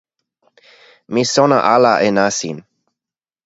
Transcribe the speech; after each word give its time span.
mi 1.13 1.23
sona 1.33 1.57
ala 1.73 1.93
e 2.07 2.09
nasin. 2.17 2.57